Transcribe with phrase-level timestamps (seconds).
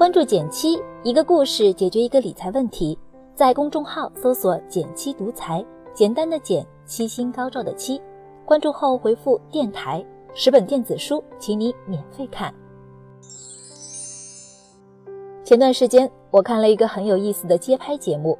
[0.00, 2.98] 关注减七，一个故事解决一个理财问题。
[3.34, 8.00] 在公众号搜索“减七独裁，简单的减，七星高照的七。
[8.46, 10.02] 关注后回复“电台”，
[10.32, 12.50] 十本电子书，请你免费看。
[15.44, 18.38] 前段时间，我看了一个很有意思的街拍节目。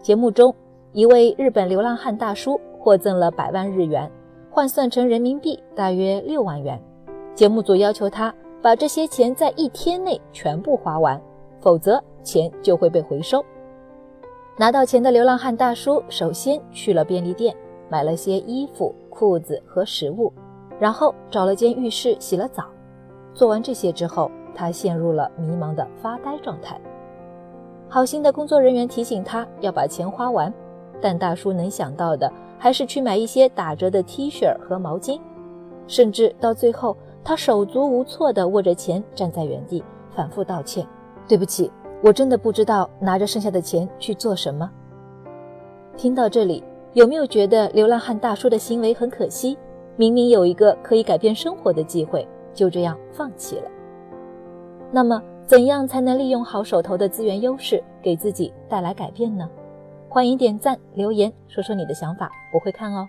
[0.00, 0.54] 节目中，
[0.92, 4.08] 一位日本流浪汉大叔获赠了百万日元，
[4.48, 6.80] 换算成人民币大约六万元。
[7.34, 8.32] 节目组要求他。
[8.62, 11.20] 把这些钱在一天内全部花完，
[11.60, 13.42] 否则钱就会被回收。
[14.58, 17.56] 拿到钱的流浪汉大叔首先去了便利店，
[17.88, 20.30] 买了些衣服、裤子和食物，
[20.78, 22.64] 然后找了间浴室洗了澡。
[23.32, 26.78] 做完这些之后，他陷入了迷茫的发呆状态。
[27.88, 30.52] 好心的工作人员提醒他要把钱花完，
[31.00, 35.18] 但大叔能想到的还是去买一些打折的 T 恤和毛巾，
[35.86, 36.94] 甚至到最后。
[37.22, 40.86] 他手足无措地握着钱站在原地，反复道歉
[41.28, 41.70] ：“对不起，
[42.02, 44.70] 我真的不知道拿着剩下的钱去做什么。”
[45.96, 49.56] 听到这里，有没有觉得流浪汉大叔的行为很可惜？
[49.96, 53.70] 明明有一个可以改变生活的机会，就这样放弃了。
[54.90, 59.48] 那么，怎样才能利用好手头的资源优势，给自己带来改变呢？
[60.08, 63.06] 欢迎点赞留言，说说你的想法，我会看哦。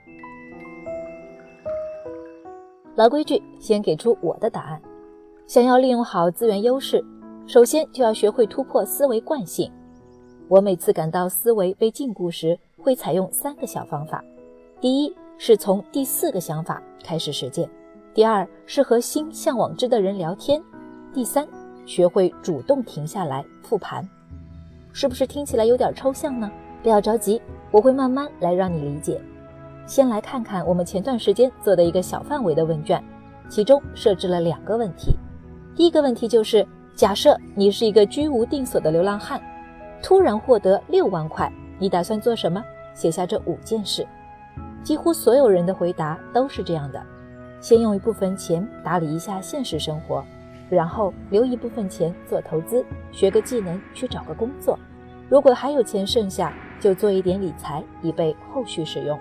[2.95, 4.81] 老规矩，先给出我的答案。
[5.47, 7.03] 想要利用好资源优势，
[7.47, 9.71] 首先就要学会突破思维惯性。
[10.49, 14.21] 我每次感到思维被禁锢时，会采用三个小方法：
[14.81, 17.65] 第一是从第四个想法开始实践；
[18.13, 20.61] 第二是和心向往之的人聊天；
[21.13, 21.47] 第三，
[21.85, 24.07] 学会主动停下来复盘。
[24.91, 26.51] 是不是听起来有点抽象呢？
[26.83, 29.21] 不要着急，我会慢慢来让你理解。
[29.85, 33.03] 先来看看我们前段时间做的一个小范围的问卷，
[33.49, 35.15] 其中设置了两个问题。
[35.75, 36.65] 第一个问题就是：
[36.95, 39.41] 假设你是一个居无定所的流浪汉，
[40.01, 42.63] 突然获得六万块，你打算做什么？
[42.93, 44.05] 写下这五件事。
[44.83, 47.01] 几乎所有人的回答都是这样的：
[47.59, 50.23] 先用一部分钱打理一下现实生活，
[50.69, 54.77] 然后留一部分钱做投资，学个技能去找个工作。
[55.29, 59.17] 如果还有钱剩下，就做一点理财，以备后续使用。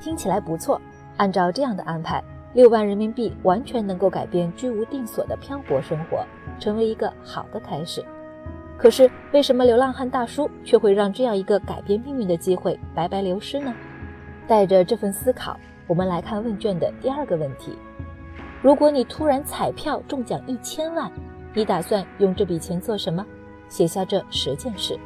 [0.00, 0.80] 听起来不错，
[1.16, 6.24] 按照这样的安排，六万人民币完全能够改变居无定所的漂泊生活，
[6.58, 8.04] 成为一个好的开始。
[8.78, 13.74] 可是，为什么流浪汉大叔却会让这样一个改变命运的机会白白流失呢？
[14.46, 17.76] 带着这份思考，我们来看问卷的第二个问题：
[18.62, 21.10] 如果你突然彩票中奖一千万，
[21.54, 23.24] 你打算用这笔钱做什么？
[23.68, 24.98] 写下这十件事。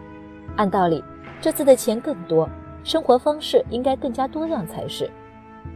[0.56, 1.02] 按道理，
[1.40, 2.48] 这次的钱更多。
[2.82, 5.10] 生活方式应该更加多样才是，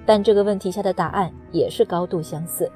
[0.07, 2.71] 但这个问题下的答案也是高度相似。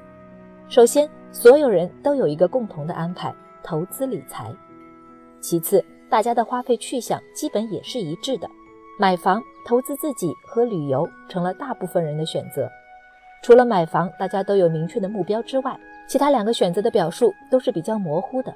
[0.67, 4.53] 首先，所有人都有一个共同的安排：投资理财。
[5.39, 8.47] 其次，大家的花费去向基本也是一致的，
[8.99, 12.69] 买房、投资自己和旅游成了大部分人的选择。
[13.41, 18.53] 除了买房，大家都有明确的目标之外，其他两个选择的表述都是比较模糊的。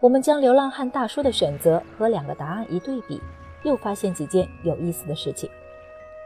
[0.00, 3.20] 我们将流浪汉大叔的选择和两个答案一对比。
[3.64, 5.50] 又发现几件有意思的事情。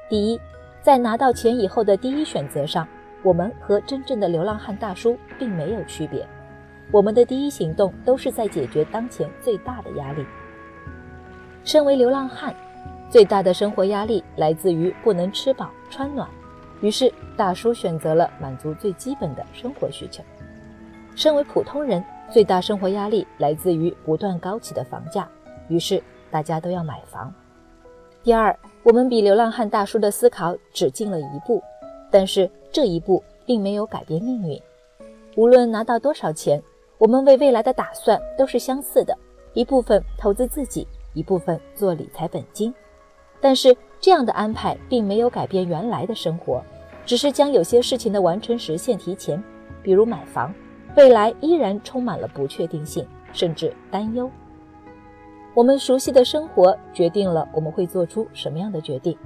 [0.08, 0.40] 第一，
[0.82, 2.86] 在拿到钱以后的第一选择上，
[3.22, 6.26] 我们和真正的流浪汉大叔并没有区别。
[6.90, 10.24] 我们的第一行动都是在解决当前最大的压力。
[11.64, 12.54] 身为流浪汉，
[13.10, 16.28] 最大的生活压力来自于不能吃饱穿暖，
[16.80, 20.24] 于是大叔选择了满足最基本的生活需求。
[21.14, 25.28] 身为普通人，最大生活压力来自于不断高起的房价，
[25.68, 26.02] 于是。
[26.30, 27.32] 大家都要买房。
[28.22, 31.62] 第二，我们比流浪汉大叔的思考只进了一步，
[32.10, 34.60] 但是这一步并没有改变命运。
[35.36, 36.62] 无论拿到多少钱，
[36.98, 39.16] 我们为未来的打算都是相似的：
[39.54, 42.74] 一部分投资自己，一部分做理财本金。
[43.40, 46.62] 但是这样的安排并没有改变原来的生活，
[47.06, 49.42] 只是将有些事情的完成时限提前，
[49.82, 50.52] 比如买房。
[50.96, 54.28] 未来依然充满了不确定性，甚至担忧。
[55.58, 59.18] 我们熟悉的生活决定了我们会做出什么样的决定。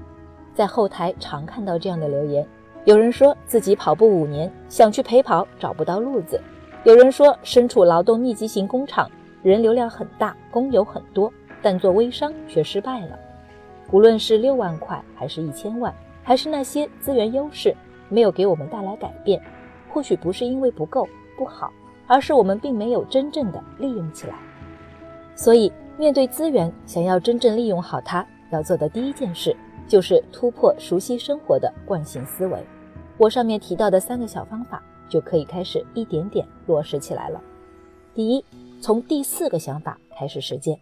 [0.55, 2.49] 在后台常看到这样的留言：
[2.87, 6.38] 有人说自己跑步五年，想去陪跑找不到路子；
[6.84, 9.11] 有人说身处劳动密集型工厂，
[9.43, 11.31] 人流量很大，工友很多，
[11.61, 13.19] 但做微商却失败了。
[13.90, 17.76] 无论是六万块，还是一千万，还是那些资源优势，
[18.08, 19.38] 没有给我们带来改变。
[19.90, 21.06] 或许不是因为不够
[21.37, 21.70] 不好，
[22.06, 24.35] 而是我们并没有真正的利用起来。
[25.35, 25.70] 所以。
[26.02, 29.56] 面对资源，想要真正利用好它，要做的第一件事
[29.87, 32.58] 就是突破熟悉生活的惯性思维。
[33.19, 37.40] 我上面提到的三个小方法就可以开始一点点落实起来了。
[38.16, 38.44] 第一，
[38.81, 40.76] 从第四个想法开始实践。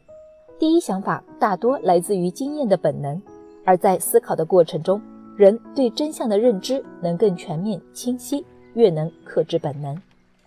[0.58, 3.20] 第一想法大多来自于经验的本能，
[3.66, 5.02] 而在思考的过程中，
[5.36, 9.94] 人对真相的认知能更全面清晰，越能克制本能。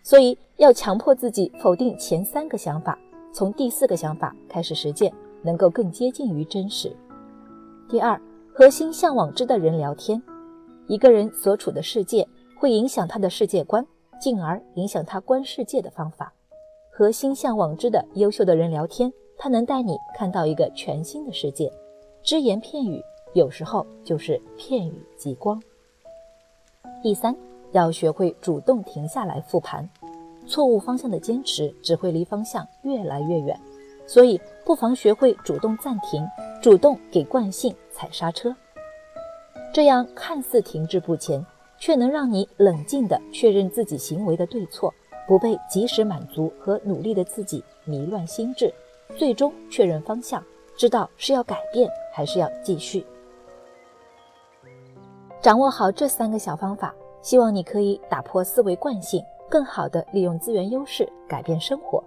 [0.02, 2.98] 所以要强迫自己否定前三个想法，
[3.34, 6.96] 从第四个想法开始实践，能够更接近于真实。
[7.90, 8.20] 第二，
[8.54, 10.22] 和心向往之的人聊天。
[10.86, 13.84] 一个人所处的世界会影响他的世界观，
[14.22, 16.32] 进而影响他观世界的方法。
[16.92, 21.72] 和心向往之的优秀的人聊天，他能带你看到一个全新的世界。
[22.22, 23.02] 只言片语
[23.34, 25.60] 有时候就是片语即光。
[27.02, 27.36] 第三。
[27.74, 29.90] 要学会主动停下来复盘，
[30.46, 33.60] 错误方向的坚持只会离方向越来越远，
[34.06, 36.26] 所以不妨学会主动暂停，
[36.62, 38.56] 主动给惯性踩刹车。
[39.74, 41.46] 这样看似停滞不前，
[41.78, 44.94] 却能让你冷静地确认自己行为的对错，
[45.28, 48.74] 不被及时满足和努力的自己迷乱心智，
[49.18, 50.44] 最终确认方向，
[50.76, 53.06] 知道是要改变还是要继续。
[55.42, 56.94] 掌握好这三个小方法。
[57.24, 62.04] 希望你可以打破思维惯性，更好的利用资源优势，改变生活。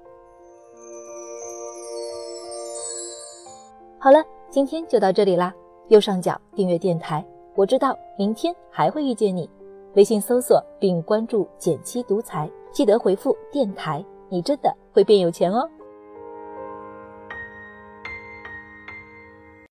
[4.00, 4.18] 好了，
[4.50, 5.54] 今天就到这里啦。
[5.86, 9.48] 右上角订阅电台，我知道明天还会遇见你。
[9.94, 15.70] 微信搜索并关注“简七独裁，记得回复“电台”，你真的会变有钱哦。